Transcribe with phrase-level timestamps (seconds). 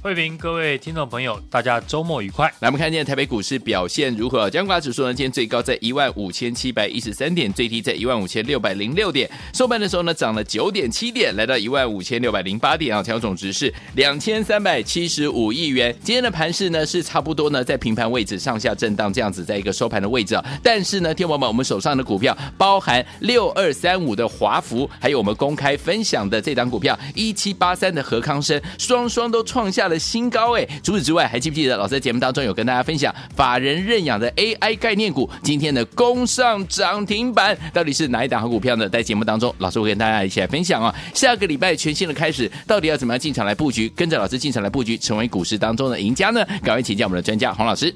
[0.00, 2.46] 慧平，各位听众朋友，大家周末愉快。
[2.60, 4.48] 来，我们看见台北股市表现如何？
[4.48, 9.30] 加权指数呢，今天最高在一万五千七百一十三点，最低在一万五千六百零六点。
[9.52, 13.02] 收盘的时候呢，涨了九点七点，来到一万五千六百零八点啊。
[13.02, 15.94] 成交总值是两千三百七十五亿元。
[16.02, 20.44] 今天的盘势呢，是差不多呢，在平盘位置上下震荡这样子，在一个收盘的位置啊。
[20.62, 30.66] 但是呢，听众朋友们，我们手上的股票包含六二三五的华福，还有我们公开分享的这档股票一七八三的和康生，双双都创下了新高哎。
[30.82, 35.28] 除此之外，还记不记得老师在节目当中有跟大家分享法人认养的 AI 概念股？
[35.42, 38.88] 今天的攻上涨停板，到底是哪一档好股票呢？
[38.88, 40.94] 在节目当中，老师会跟大家一起来分享哦。
[41.14, 43.88] 下个礼拜全新的开始，到底要怎么样进场来布局？
[43.96, 46.44] 跟着老师进场来布局，成为股市当中的赢家呢？
[46.62, 47.94] 赶快请教我们的专家洪老师。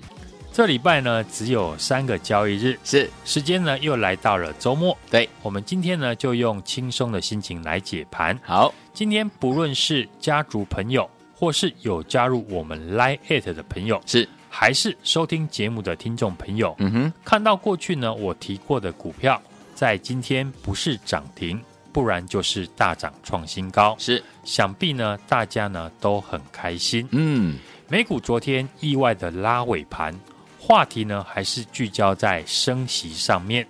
[0.53, 4.97] 这礼拜呢，只有三个交易日，是时间呢又来到了周末。
[5.11, 8.39] 对，我们今天呢就用轻松的心情来解盘。
[8.43, 11.09] 好，今天不论是家族朋友。
[11.37, 14.29] 或是有加入我们 Line@ 的朋友，是。
[14.49, 19.39] 还是收听节目的听众朋友，嗯哼，看到过去呢，我提过的股票，
[19.75, 27.59] 在今天不是涨停，不然就是大涨创新高，是，想必呢，大家呢都很开心，嗯，
[27.91, 30.19] 美股昨天意外的拉尾盘，
[30.59, 33.67] 话题呢还是聚焦在升息上面。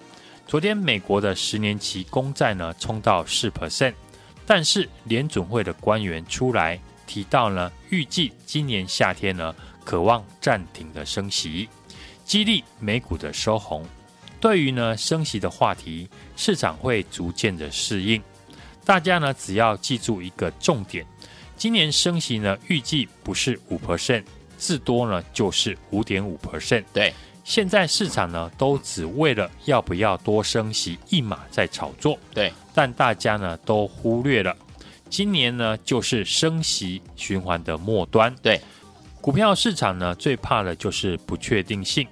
[0.47, 3.95] 昨天美国的十年期公债呢冲到四 percent，
[4.47, 6.79] 但是联准会的官员出来。
[7.07, 11.69] 提到呢，预计今年夏天呢，渴望暂停的升息，
[12.25, 13.85] 激励美股的收红。
[14.39, 18.23] 对于呢升息的话题，市场会逐渐的适应。
[18.85, 21.07] 大家呢只要记住一个重点：
[21.57, 24.23] 今年升息呢预计不是五 percent，
[24.59, 26.85] 至多呢就是五点五 percent。
[26.93, 27.13] 对，
[27.45, 32.19] 现在市场呢都只为了要不要多升息一码在炒作。
[32.35, 34.55] 对，但大家呢都忽略了。
[35.09, 38.35] 今年呢，就是升息循环的末端。
[38.43, 38.61] 对，
[39.21, 42.07] 股票市场呢，最怕的就是不确定性。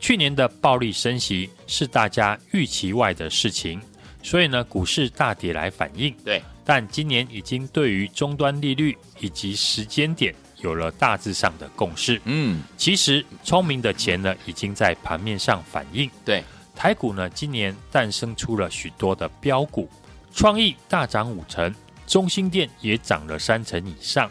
[0.00, 3.80] 去年的暴力升息是大家预期外的事情，
[4.22, 6.14] 所以呢，股市大跌来反应。
[6.24, 12.20] 对，但今年已经对于终端利率以及时间点有了大致上的共识。
[12.24, 16.08] 嗯，其实聪明的钱呢，已经在盘面上反映。
[16.24, 16.44] 对，
[16.76, 19.88] 台股呢，今年诞生出了许多的标股，
[20.32, 21.74] 创意大涨五成。
[22.08, 24.30] 中心店也涨了三成以上，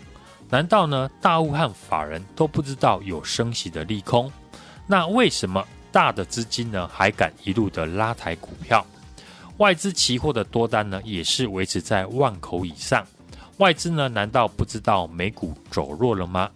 [0.49, 4.31] 难道呢大户和法人都不知道有升息的利空？
[4.87, 8.83] 那为什么大的资金呢还敢一路的拉抬股票？
[9.57, 13.05] 外资期货的多单呢也是维持在万口以上。
[13.57, 16.49] 外资呢难道不知道美股走弱了吗？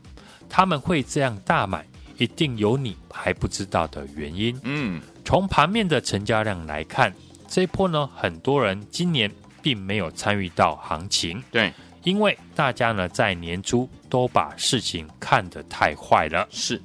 [0.50, 1.86] 他们会这样大买，
[2.18, 4.60] 一定有你还不知道的原因。
[4.64, 7.14] 嗯，从盘面的成交量来看，
[7.48, 9.32] 这一波呢很多人今年。
[9.62, 11.72] 并没有参与到行情，对，
[12.04, 16.48] 因为大家呢在年初都把事情看得太坏了。
[16.50, 16.82] 是，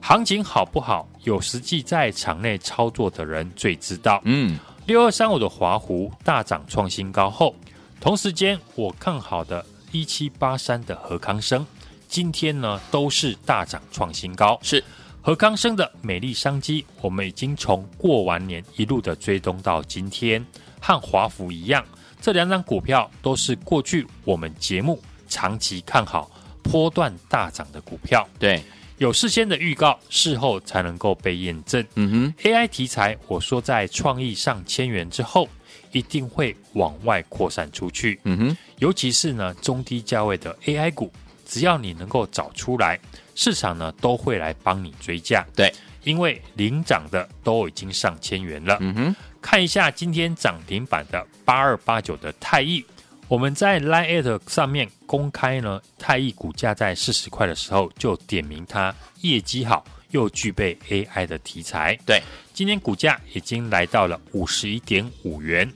[0.00, 4.20] 行情好不好，有实际在场内操作的人最知道。
[4.24, 7.54] 嗯，六二三五的华湖大涨创新高后，
[8.00, 11.66] 同时间我看好的一七八三的何康生，
[12.08, 14.58] 今天呢都是大涨创新高。
[14.62, 14.82] 是，
[15.20, 20.44] 何康生的美丽商机，我们已经从过完年一路的追踪到今天，
[20.80, 21.84] 和华孚一样。
[22.20, 26.30] 这两张股票都是过去我们节目长期看好、
[26.62, 28.26] 波段大涨的股票。
[28.38, 28.62] 对，
[28.98, 31.84] 有事先的预告，事后才能够被验证。
[31.94, 35.48] 嗯哼，AI 题材，我说在创意上千元之后，
[35.92, 38.18] 一定会往外扩散出去。
[38.24, 41.12] 嗯哼，尤其是呢中低价位的 AI 股，
[41.46, 42.98] 只要你能够找出来，
[43.34, 45.46] 市场呢都会来帮你追价。
[45.54, 45.72] 对，
[46.02, 48.76] 因为领涨的都已经上千元了。
[48.80, 49.16] 嗯哼。
[49.50, 52.84] 看一下今天涨停板的八二八九的泰益，
[53.28, 61.98] 我们在 Line@ 上面公开呢，泰益股价在四十块的时候就点名它业绩好，又具备 AI 的题材。
[62.04, 62.22] 对，
[62.52, 65.72] 今天股价已经来到了五十一点五元。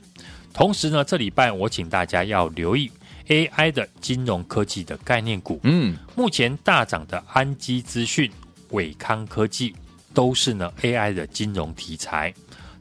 [0.53, 2.91] 同时呢，这礼拜我请大家要留意
[3.27, 5.59] AI 的金融科技的概念股。
[5.63, 8.31] 嗯，目前大涨的安基资讯、
[8.69, 9.75] 伟康科技
[10.13, 12.31] 都是呢 AI 的金融题材。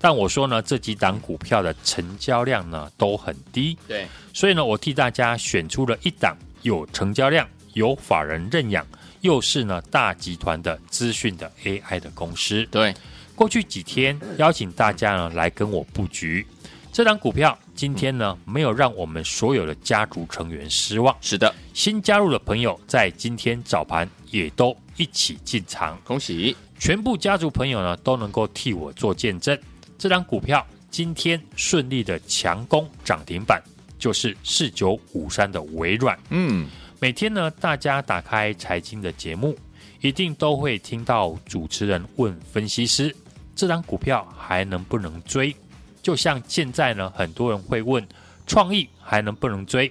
[0.02, 4.04] 但我说呢，这几档股票的成交量呢都很低，对，
[4.34, 8.84] 所以呢，我替大家选出了一档有成交量、有法人认养，
[9.20, 12.66] 又是呢大集团的资讯的 AI 的公司。
[12.66, 12.93] 对，
[13.37, 16.44] 过去几天邀请大家呢来跟我布局
[16.93, 21.16] 这档股票，今天呢没有让我们所有的家族成员失望。
[21.20, 29.56] 是的，新加入的朋友在今天早盘也都一起进场，恭喜全部家族朋友呢都能够替我做见证。
[30.02, 33.62] 这张股票今天顺利的强攻涨停板，
[34.00, 36.19] 就是四九五三的微软。
[36.31, 36.66] 嗯，
[36.99, 39.56] 每天呢，大家打开财经的节目，
[40.00, 43.14] 一定都会听到主持人问分析师：
[43.54, 45.54] 这张股票还能不能追？
[46.02, 48.04] 就像现在呢，很多人会问
[48.44, 49.88] 创意还能不能追，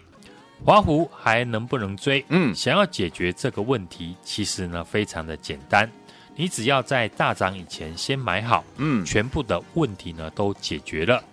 [0.66, 2.22] 华湖还能不能追？
[2.28, 5.90] 嗯，想要解决这个问题，其实呢非常的简单。
[6.36, 11.24] 你只要在大涨以前先买好，嗯，全部的问题呢都解决了。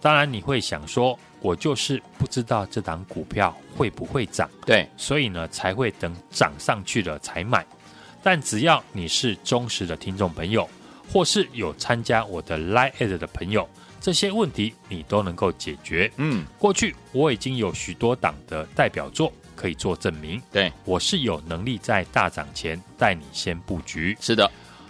[0.00, 7.64] 当然你会想说，我就是不知道这档股票会不会涨，对，所以呢才会等涨上去了才买。
[8.22, 10.68] 但只要你是忠实的听众朋友，
[11.12, 13.68] 或是有参加我的 Line 的朋友，
[14.00, 16.10] 这些问题你都能够解决。
[16.16, 19.32] 嗯，过去我已经有许多档的代表作。
[19.58, 24.16] 可以做证明，对，我是有能力在大涨前带你先布局。
[24.20, 24.48] 是的，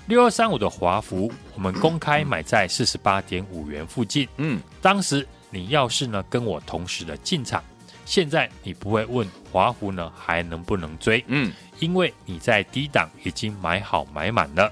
[0.09, 4.29] 六二三五的华孚，我们公开买在四十八点五元附近。
[4.37, 7.65] 嗯，当时你要是呢跟我同时的进场，
[8.05, 11.25] 现在你不会问华孚呢还能不能追？
[11.29, 14.71] 嗯，因为你在低档已经买好买满了。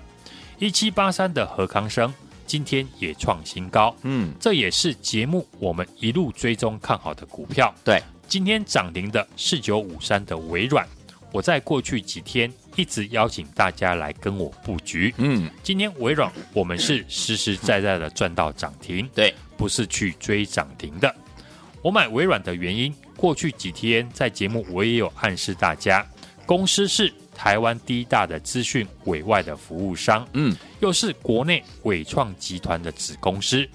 [0.58, 2.12] 一七八三的何康生
[2.46, 3.96] 今天也创新高。
[4.02, 7.74] 嗯，这也是节目我们一路追踪看好的股票。
[7.82, 8.02] 对。
[8.28, 10.86] 今天涨停的四九五三的微软，
[11.32, 15.14] 我在过去几天一直邀请大家来跟我布局。
[15.18, 21.14] 嗯，今天微软我们是实实在在的赚到涨停，对，不是去追涨停的。
[21.82, 26.04] 我买微软的原因，过去几天在节目我也有暗示大家，
[26.44, 33.68] 公司是台湾第一大的资讯委外的服务商，嗯，又是国内伟创集团的子公司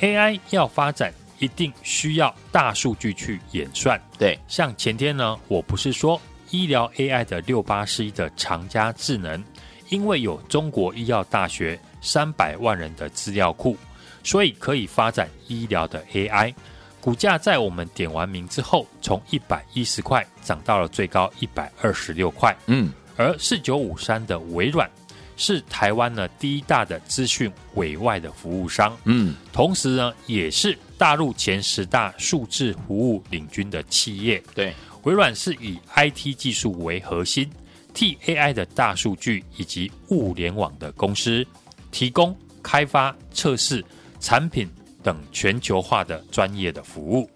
[0.00, 1.12] ，AI 要发展。
[1.42, 4.00] 一定需要大数据去演算。
[4.16, 9.42] 对，像前天呢，我不是说医疗 AI 的六八四一的长佳智能，
[9.88, 13.76] 因为有中国医药大学三百万人的资料库，
[14.22, 16.54] 所以可以发展医疗的 AI。
[17.00, 22.56] 股价在我们点完名之后，从一百一十块涨到了最高一百二十六块。
[22.66, 24.88] 嗯，而四九五三的微软
[25.36, 28.96] 是台湾呢第一大的资讯委外的服务商。
[29.02, 30.78] 嗯，同时呢也是。
[31.02, 34.72] 大陆前十大数字服务领军的企业，对，
[35.02, 37.50] 微软是以 IT 技术为核心，
[37.92, 41.44] 替 AI 的大数据以及物联网的公司
[41.90, 43.84] 提供开发、测试
[44.20, 44.70] 产品
[45.02, 47.28] 等全球化的专业的服务。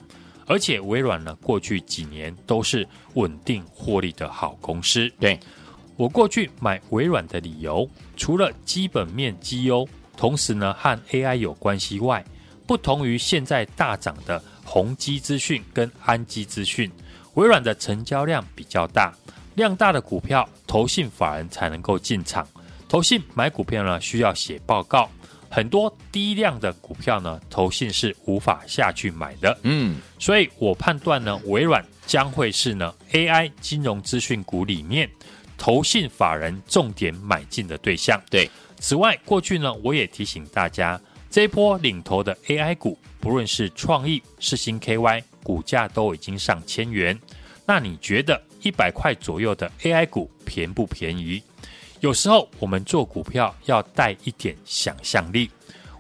[0.47, 5.13] 而且微软呢，过去几年都是稳定获利的好公司。
[5.19, 5.37] 对，
[5.97, 9.85] 我过去买微软的理由，除了基本面绩优，
[10.17, 12.25] 同时呢和 AI 有关系外，
[12.67, 16.91] 不同于现在大涨的宏基资讯跟安基资讯，
[17.35, 19.15] 微软的成交量比较大，
[19.55, 22.47] 量大的股票，投信法人才能够进场。
[22.89, 25.09] 投信买股票呢，需要写报告，
[25.49, 29.57] 很多低量的股票呢，投信是无法下去买的。
[29.63, 35.09] 嗯，所以我判断呢，微软将会是呢 AI 金融资讯股里面
[35.57, 38.21] 投信法人重点买进的对象。
[38.29, 38.51] 对，
[38.81, 41.01] 此外，过去呢，我也提醒大家。
[41.37, 47.21] 这一波领头的 AI 股，不论是创意、世新 KY，股价都已经上千元。
[47.67, 51.43] 那你觉得一百块左右的 AI 股便不便宜？
[52.01, 55.51] 有时候我们做股票要带一点想象力。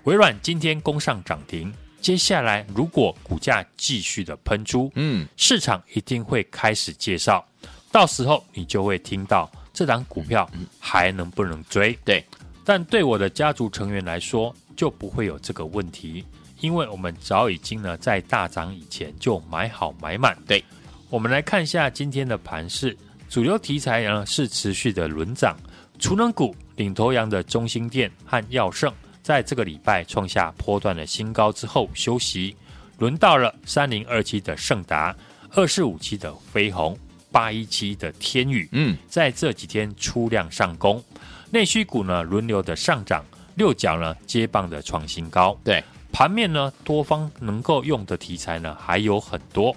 [0.04, 7.46] 微软今天攻上涨停，接下来如果股价继续的喷出，嗯，市场一定会开始介绍，
[7.92, 10.50] 到时候你就会听到这档股票
[10.80, 11.92] 还能不能追？
[12.06, 12.24] 对，
[12.64, 14.56] 但对我的家族成员来说。
[14.76, 16.24] 就不会有这个问题，
[16.60, 20.36] 因为我们早已经呢在大涨以前就买好买满。
[20.46, 20.62] 对，
[21.08, 22.96] 我们来看一下今天的盘势，
[23.28, 25.56] 主流题材呢是持续的轮涨，
[25.98, 28.92] 储能股领头羊的中兴电和耀盛，
[29.22, 32.54] 在这个礼拜创下波段的新高之后休息，
[32.98, 35.16] 轮到了三零二七的盛达、
[35.52, 36.96] 二四五七的飞鸿、
[37.32, 41.02] 八一七的天宇，嗯，在这几天出量上攻，
[41.50, 43.24] 内需股呢轮流的上涨。
[43.56, 45.82] 六角呢接棒的创新高，对。
[46.12, 49.76] 盘面呢多方能够用的题材呢还有很多，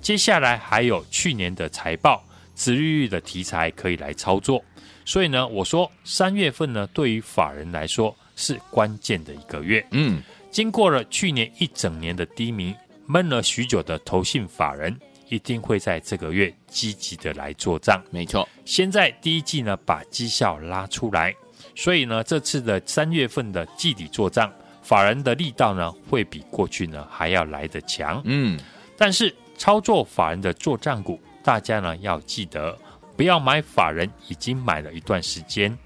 [0.00, 2.22] 接下来还有去年的财报、
[2.54, 4.62] 殖利率的题材可以来操作，
[5.04, 10.22] 所以呢我说三月份呢对于法人来说是关键的一个月，嗯，
[10.52, 12.72] 经过了去年一整年的低迷，
[13.06, 14.96] 闷了许久的投信法人，
[15.28, 18.00] 一定会在这个月积极的来做账。
[18.12, 21.34] 没错，先在第一季呢把绩效拉出来，
[21.74, 24.50] 所以呢这次的三月份的季底做账，
[24.82, 28.20] 法人的力道呢会比过去呢还要来得强。
[28.24, 28.58] 嗯，
[28.96, 32.76] 但是操作法人的做账股，大家呢要记得
[33.16, 35.76] 不要买法人已经买了一段时间，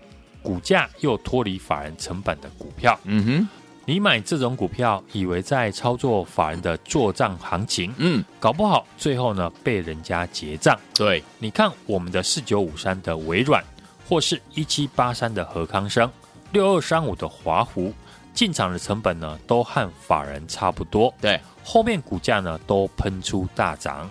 [0.42, 2.98] 股价又脱离法人成本的股票。
[3.04, 3.48] 嗯哼。
[3.86, 10.74] 你买这种股票，以为在操作法人的做账行情，嗯，搞不好最后呢被人家结账。
[10.94, 13.62] 对，你看我们的四九五三的微软，
[14.08, 16.10] 或是一七八三的和康生，
[16.52, 17.92] 六二三五的华湖，
[18.32, 21.12] 进场的成本呢都和法人差不多。
[21.20, 24.10] 对，后面股价呢都喷出大涨。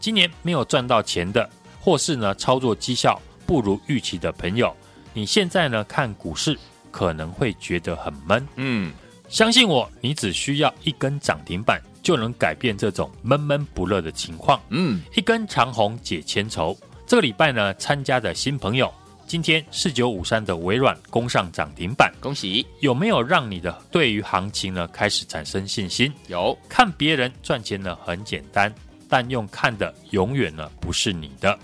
[0.00, 1.48] 今年没有赚到钱的，
[1.80, 4.74] 或是呢操作绩效不如预期的朋友，
[5.12, 6.58] 你现在呢看股市
[6.90, 8.46] 可能会觉得很闷。
[8.56, 8.92] 嗯。
[9.28, 14.58] 相信我，你只需要一根涨停板就能改变这种闷闷不乐的情况。
[14.70, 16.74] 嗯，一根长虹解千愁。
[17.06, 18.90] 这个礼拜呢，参加的新朋友，
[19.28, 22.66] 今天四九五三的微软攻上涨停板，恭喜！
[22.80, 26.10] 有没有让你的对于行情呢开始产生信心？
[26.28, 26.58] 有。
[26.66, 28.74] 看别人赚钱呢很简单，
[29.06, 31.58] 但用看的永远呢不是你的。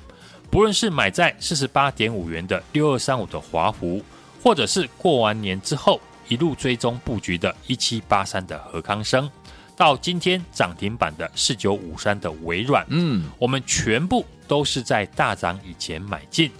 [0.50, 4.04] 不论是买在四十八点五元的六二三五的华孚，
[4.42, 5.98] 或者是过完年之后。
[6.28, 9.30] 一路追踪布局的一七八三的何康生，
[9.76, 16.50] 到今天涨停板的四九五三的微软，嗯，我们全部都是在大涨以前买进，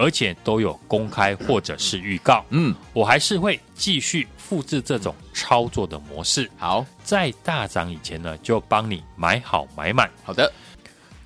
[0.00, 6.50] 而且都有公开或者是预告，嗯，我还是会继续复制这种操作的模式。
[6.56, 10.10] 好，在大涨以前呢，就帮你买好买满。
[10.24, 10.50] 好的，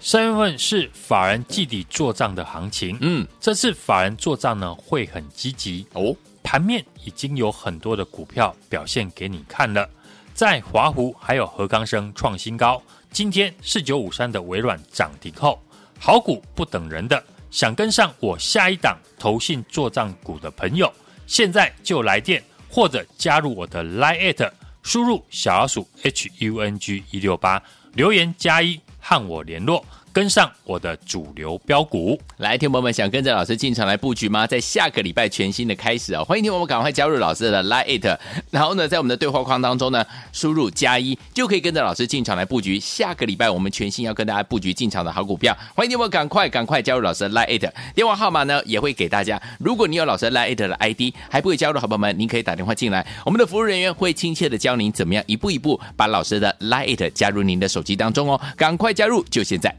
[0.00, 5.86] 三月份是法人季底做账的行情，嗯，这次法人做账呢会很积极。
[5.92, 6.14] 哦。
[6.46, 9.88] 盘面已经有很多的股票表现给你看了，
[10.34, 15.58] 在华湖还有和刚生创新高，今天四九五三的微软涨停后，
[15.98, 20.92] 好股不等人的，想跟上我下一档投信做账股的朋友，
[21.24, 24.50] 现在就来电或者加入我的 Line@，
[24.82, 29.86] 输入小老鼠 HUNG 一六八，留言加一和我联络。
[30.14, 34.46] 跟上我的主流标股，来，听友们想跟着老师进场来布局吗？
[34.46, 38.16] 在下个礼拜全新的开始啊、哦，欢迎听我们赶快加入老师的 Line，
[38.52, 45.52] 然后呢，在我们的对话框当中呢，输入加一就可以跟着老师进场来布局下个礼拜我们全新要跟大家布局进场的好股票。
[45.74, 49.42] 欢迎听友们赶快赶快加入老师的 Line，电话号码呢也会给大家。
[49.58, 59.74] 如果你有老师的 Line 的 ID 还不会加入，好朋友们，您可以打电话进来，我们的服务人员会亲切的教您怎么样一步一步把老师的 Line 加入您的手机当中哦，赶快加入，就现在。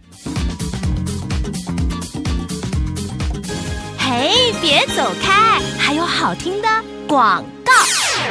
[4.08, 6.68] 嘿，别走开，还有好听的
[7.08, 7.44] 广。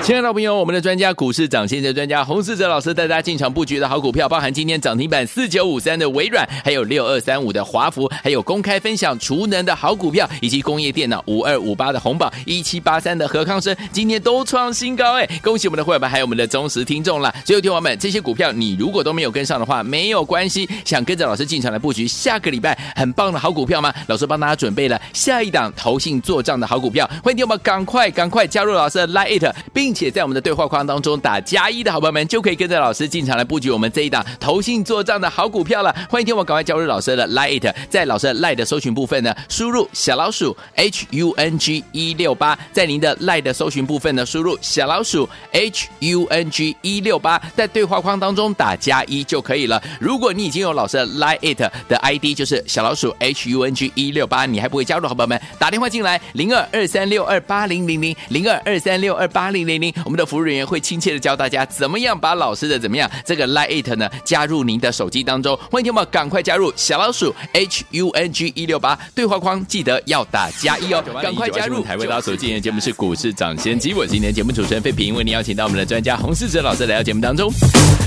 [0.05, 15.27] 亲爱的朋友，我们的专家股市涨先机专家洪世哲老师带大家进场布局的好股票，包含今天涨停板四九五三的微软，还有六二三五的华孚，还有公开分享储能的好股票，以及工业电脑五二五八的红宝，一七八三的何康生，今天都创新高哎！
[15.43, 17.35] 恭喜我们的会员们，还有我们的忠实听众了。
[17.47, 23.91] 所有，听友们，这些股票你如果都没有跟上的话，没有关系，想跟着老师进场来布局下个礼拜很棒的好股票吗？
[24.09, 35.95] 老师帮大家准备了下一档投信做账的好股票，欢迎听友们赶快赶快加入老师的 Line，并且在我们的对话框当中打加一的好朋友们，就可以跟着老师进场来布局我们这一档投信做账的好股票了。
[36.11, 49.83] 欢迎听我赶快加入老师的 Lite，在老师的 Lite 的搜寻部分呢，输入小老鼠 H U N G 一六八，在您的 Lite 的搜寻部分呢，输入小老鼠 H U N G 一六八，在对话框当中打加一就可以了。
[50.01, 60.25] 如果你已经有老师的 Lite 的 ID，就是小老鼠 H U N G 一六八，你还不会加入，好朋友们打电话进来零二二三六二八零零零零二二三六二八零零零，我们的。
[60.25, 71.83] 服务人员会亲切的教大家怎么样把老师的怎么样这个 Lite 呢加入您的手机当中，欢迎听友们赶快加入小老鼠 H U N G 一六八对话框，记得要打加一哦，赶快加入。
[71.85, 77.53] 台为大家所进行的节目是股市涨先机，我是今天节目主持人费平，为您邀请到我们的专家洪世哲老师来到节目当中，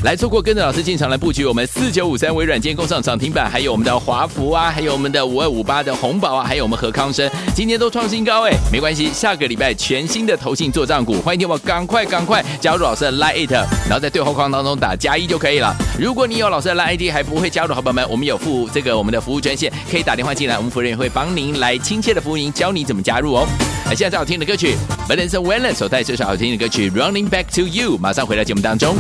[0.04, 11.98] 来错过跟着老师进场来布局我们四九五三微软今天攻上涨停板，还有我们的华孚啊，还有我们的五二五八的红宝啊，还有我们和康生今天都创新高哎，没关系，下个礼拜全新的投信做账股，欢迎听我赶快。
[12.08, 15.76] 赶快加入老师的 Line，然后在对话框当中打加一就可以了。
[16.00, 23.46] 如果你有老师的 Line ID 还不会加入，好朋友们，我们有付这个我们的服务专线，可以打电话进来，我们服务人员会帮您来亲切的服务您，教你怎么加入哦。
[23.86, 24.78] 那现在最好听的歌曲
[25.10, 28.96] ，Vanessa Williams 所带这首好听的歌曲《Running Back to You》，马上回到节目当中。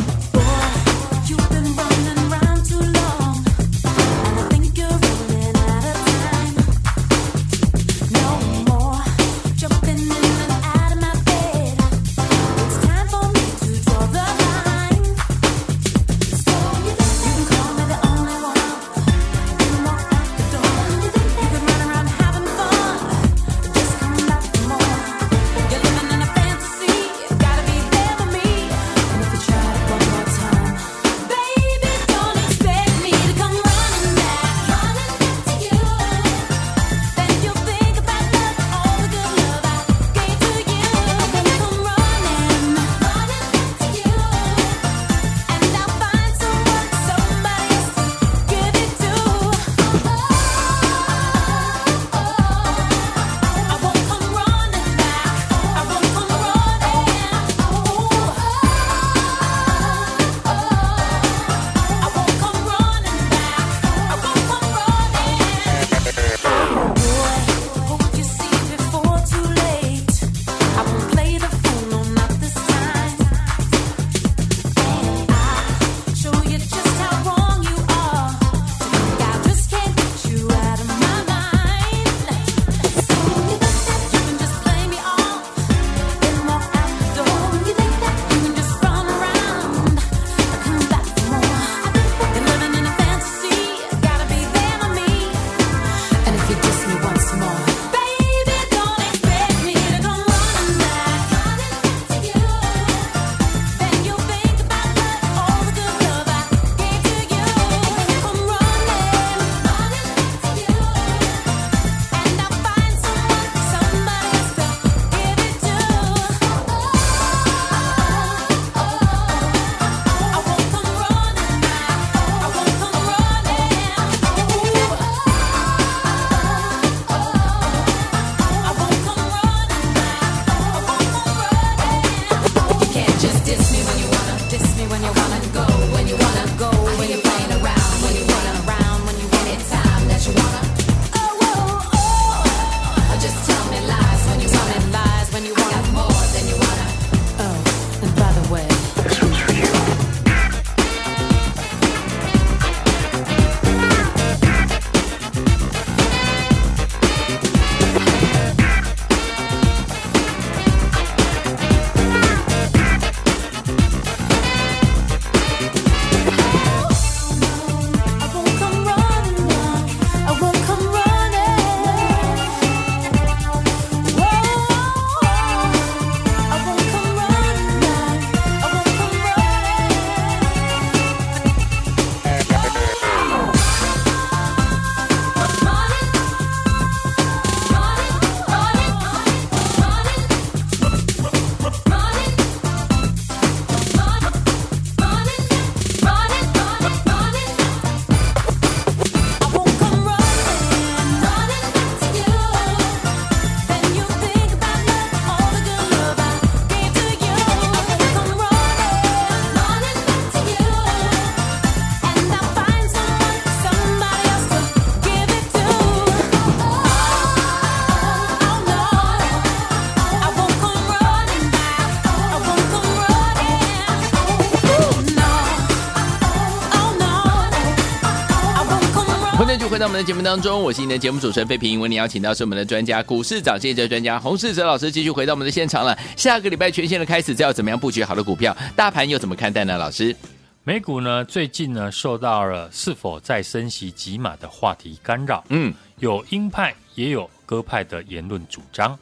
[230.07, 231.81] 节目当中，我是你的节目主持人费平。
[231.81, 235.93] 为你邀请到是我们的专家，股市涨跌的专家洪世哲老师，继续回到我们的现场了。
[236.15, 238.55] 下个礼拜全线的开始，要怎么样布局好的股票？
[238.73, 239.77] 大盘又怎么看待呢？
[239.77, 240.15] 老师，
[240.63, 248.97] 美股呢最近呢受到了是否再升息几码的话题干扰，嗯，有鹰派也有鸽派的言论主张。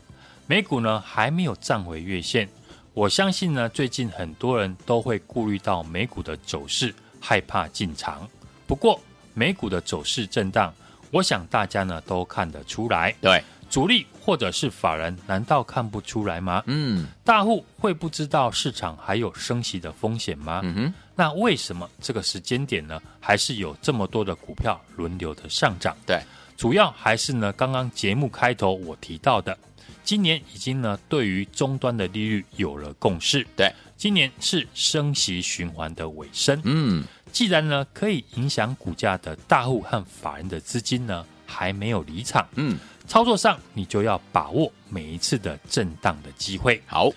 [0.48, 2.50] 美股呢还没有站回月线，
[2.96, 8.28] 我相信呢最近很多人都会顾虑到美股的走势，害怕进场。
[8.66, 9.00] 不过
[9.36, 10.74] 美股的走势震荡，
[11.16, 13.16] 我想大家呢都看得出来。
[13.22, 16.62] 对，主力或者是法人，难道看不出来吗？
[16.66, 20.60] 嗯，大户会不知道市场还有升息的风险吗？
[20.66, 25.96] 嗯哼，那为什么这个时间点呢，还是有这么多的股票轮流的上涨？
[26.06, 26.20] 对，
[26.58, 29.58] 主要还是呢，刚刚节目开头我提到的，
[30.04, 33.48] 今年已经呢对于终端的利率有了共识。
[33.56, 36.60] 对，今年是升息循环的尾声。
[36.66, 37.06] 嗯。
[37.36, 46.82] 既然呢，可以影响股价的大户和法人的资金呢，还没有离场，嗯，操作上你就要把握每一次的震荡的机会。
[46.86, 47.10] 好，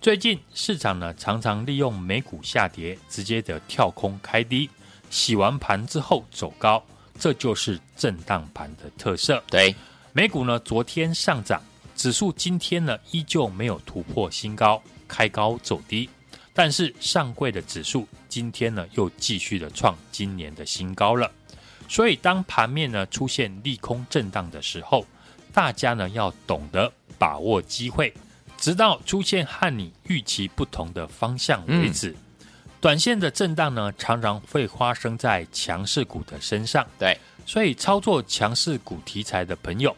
[0.00, 4.70] 最近市场呢常常利用美股下跌，直接的跳空开低，
[5.10, 6.80] 洗完盘之后走高，
[7.18, 9.42] 这就是震荡盘的特色。
[9.48, 9.74] 对，
[10.12, 11.60] 美股呢昨天上涨，
[11.96, 16.08] 指数今天呢依旧没有突破新高，开高走低。
[16.58, 21.30] 但是上柜的指数今天呢又继续的创今年的新高了，
[21.86, 25.06] 所以当盘面呢出现利空震荡的时候，
[25.52, 28.10] 大家呢要懂得把握机会，
[28.56, 32.08] 直到出现和你预期不同的方向为止。
[32.40, 32.46] 嗯、
[32.80, 39.94] 短线的震荡呢常常会发生在强势股的身上，对，所以操作强势股题材的朋友，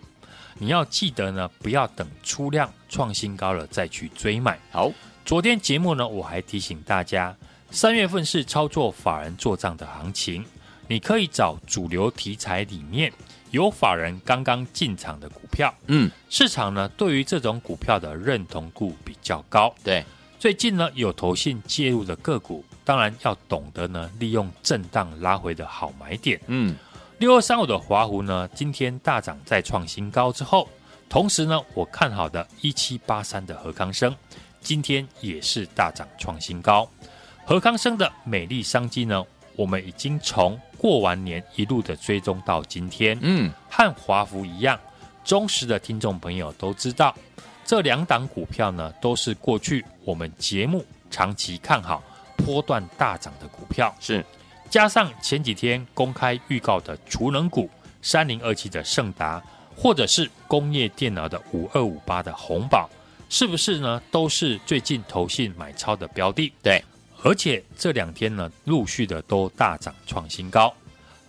[0.59, 4.59] 你要记得呢不要等出量创新高了再去追买。
[4.73, 4.93] 好。
[5.29, 7.37] 昨天节目呢，我还提醒大家，
[7.71, 10.43] 三月份是操作法人做账的行情，
[10.87, 13.13] 你可以找主流题材里面
[13.51, 15.71] 有法人刚刚进场的股票。
[15.89, 19.71] 嗯，市场呢对于这种股票的认同度比较高。
[19.85, 20.03] 对，
[20.39, 26.41] 最近呢有投信介入的个股，当然要懂得呢利用震荡拉回的好买点。
[26.47, 26.75] 嗯，
[27.19, 30.67] 六二三五的华湖呢，今天大涨再创新高之后，
[31.07, 34.17] 同时呢我看好的一七八三的何康生。
[34.61, 36.89] 今天也是大涨创新高，
[37.45, 39.25] 何康生的美丽商机呢，
[39.57, 44.79] 我们已经从过完年一路的追踪到今天，嗯，和华孚一样，
[45.25, 47.15] 忠实的听众朋友都知道，
[47.65, 52.03] 这两档股票呢，都是过去我们节目长期看好、
[52.37, 54.25] 波段大涨的股票，是。
[54.71, 57.71] 加上前几天公开预告的储能股
[58.03, 59.43] 三零二七的盛达，
[59.75, 62.87] 或者是工业电脑的五二五八的红宝。
[63.29, 64.01] 是不是呢？
[64.11, 66.53] 都是最近投信买超的标的。
[66.63, 66.83] 对，
[67.23, 70.73] 而且这两天呢，陆续的都大涨创新高。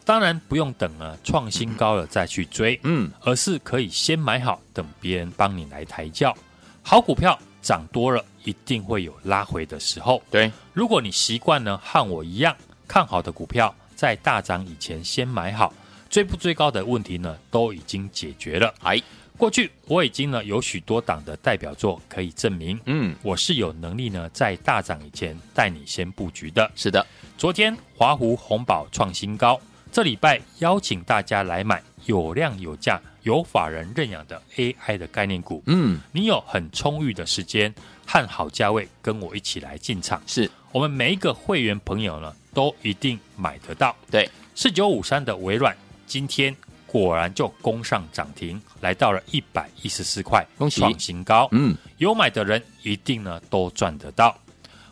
[0.06, 6.36] 当然不用等了，创新高了再去追，嗯，而是可以先买好，等别人帮你来抬轿。
[6.82, 10.24] 好股票涨多了，一定会有拉回的时候。
[10.32, 12.56] 对，如果你习惯呢，和我一样
[12.88, 15.74] 看好的股票，在大涨以前先买好，
[16.10, 18.74] 追不追高的问题呢，都已经解决了。
[18.84, 19.02] 哎。
[19.40, 26.70] 过去我已经呢有许多档的代表作可以证明，嗯，我是有能力呢在大涨以前带你先布局的。
[26.76, 29.58] 是的，昨天华湖红宝创新高，
[29.94, 37.74] 这礼拜邀请大家来买有量有价有法人认养的 AI 的概念股，嗯，你有很充裕的时间
[38.06, 43.96] 和好价位跟我一起来进场，是我们每一个会员朋友呢都一定买得到。
[44.12, 45.74] 对，四九五三的微软
[46.06, 46.54] 今天。
[46.92, 51.48] 果然就攻上涨停，来到了一百一十四块，恭喜创新高。
[51.52, 54.36] 嗯，有买的人一定呢都赚得到。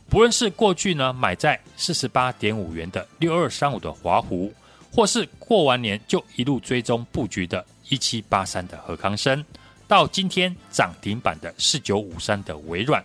[0.07, 4.53] 不论是过去呢买在四十八点五元的六二三五的华湖，
[4.91, 9.43] 或是过完年就一路追踪布局的一七八三的何康生，
[9.87, 13.03] 到今天涨停板的四九五三的微软，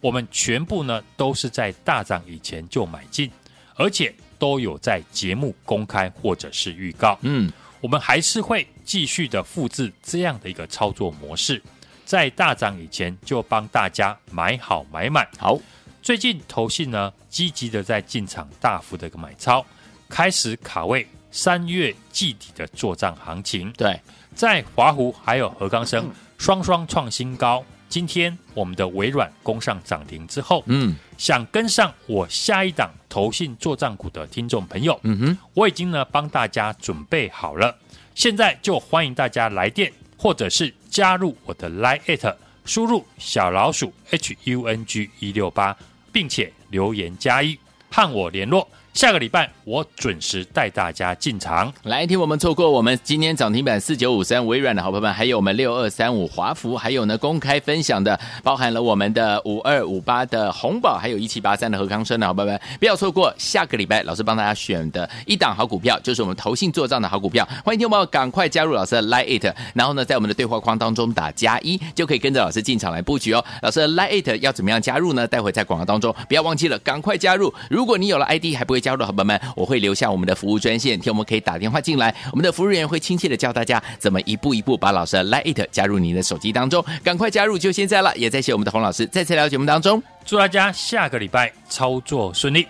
[0.00, 3.30] 我们全部呢都是在大涨以前就买进，
[3.76, 7.16] 而且都有在节目公开或者是预告。
[7.22, 7.52] 嗯。
[7.82, 11.60] 我们还是会继续的复制这样的一个操作模式，
[12.04, 15.26] 在大涨以前就帮大家买好买满。
[15.36, 15.58] 好，
[16.00, 19.66] 最近投信呢积极的在进场大幅的一个买超，
[20.08, 23.72] 开始卡位三月季底的作帐行情。
[23.72, 24.00] 对，
[24.32, 27.64] 在华湖还有何刚生双双创新高。
[27.92, 37.76] 今天我们的微软攻上涨停之后，嗯，想跟上我下一档投信做账股的听众朋友，嗯哼，我已经呢帮大家准备好了，
[38.14, 45.76] 现在就欢迎大家来电或者是加入我的 Line at 输入小老鼠 H U N G 一六八，
[46.10, 47.58] 并且留言加一
[47.90, 48.66] 和我联络。
[48.94, 51.72] 下个礼拜我准时带大家进场。
[51.84, 67.48] 来听我们错过我们今天涨停板四九五三微软的好朋友们，还有我们六二三五华孚，还有呢公开分享的，包含了我们的五二五八的红宝，还有一七八三的和康生的好朋友们，不要错过下个礼拜老师帮大家选的一档好股票，就是我们投信做账的好股票。
[67.64, 73.42] 欢迎听众朋友赶快加入老师的 Line It，然后呢在我们的对话框当中打加一，就可以跟着老师进场来布局哦。
[73.62, 75.26] 老师的 Line It 要怎么样加入呢？
[75.26, 77.52] 待会在广告当中不要忘记了，赶快加入。
[77.70, 88.14] 如果你有了 ID 还不会加入的好朋友们，我会留下我们的服务专线，听我们可以打电话进来，我们的服务人员会亲切的教大家怎么一步一步把老师的 Line It 加入您的手机当中，赶快加入就现在了。
[88.16, 92.66] 也在谢我们的洪老师再次来到节目当中，祝大家下个礼拜操作顺利。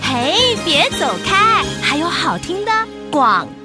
[0.00, 2.72] 嘿，别走开，还有好听的
[3.10, 3.57] 广告。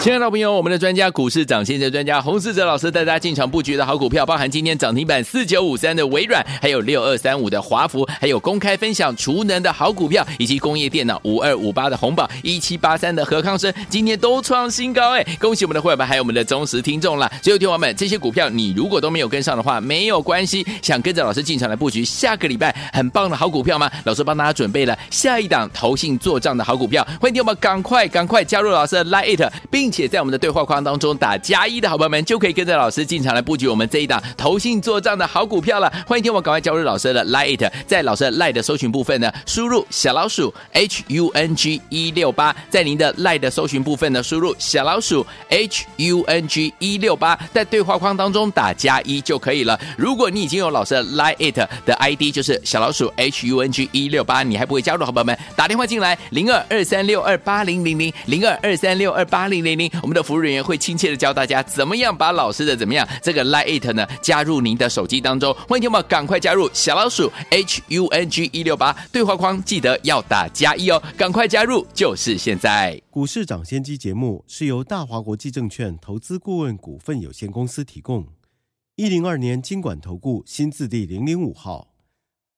[0.00, 15.26] 亲爱的朋友，我们的专家股市涨先机专家洪世哲老师带大家进场布局的好股票，包含今天涨停板四九五三的微软，还有六二三五的华孚，还有公开分享储能的好股票，以及工业电脑五二五八的红宝，一七八三的和康生，今天都创新高哎！
[15.40, 17.30] 恭喜我们的会员们，还有我们的忠实听众啦！
[17.42, 23.90] 最后听友们，这些股票你如果都没有跟上的话，没有关系，想跟着老师进场来布局下个礼拜很棒的好股票吗？
[24.04, 29.87] 老师帮大家准备了下一档投信做账的好股票，欢迎听友们赶快赶快加入老师的 Line It，并。
[29.88, 35.90] 并且在我们的对话框当中打加一的好朋友们，就可以跟着老师进场来布局我们这一档投信做账的好股票了。
[36.06, 49.80] 欢迎听我赶快加入老师的 Lite，在老师的 Lite 搜寻部分呢，输入小老鼠 H U N G 一六八，在您的 Lite 搜寻部分呢，输入小老鼠 H U N G 一六八，在对话框当中打加一就可以了。
[49.96, 59.77] 如果你已经有老师的 Lite 的 ID，就是小老鼠 H U N G 一六八，你还不会加入，好朋友们打电话进来零二二三六二八零零零零二二三六二八零零。
[60.02, 73.00] 我们的服务人员会亲切的教大家怎么样把老师的怎么样这个 Line It 呢加入您的手机当中，欢迎听我们赶快加入小老鼠 H U N G 一六八对话框，记得要打加一哦，赶快加入就是现在。
[73.10, 78.26] 股市涨先机节目是由大华国际证券投资顾问股份有限公司提供，
[78.96, 81.88] 一零二年经管投顾新字第零零五号，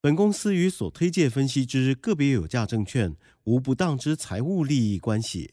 [0.00, 5.52] 本公司与所推介分析之个别有价证券无不当之财务利益关系。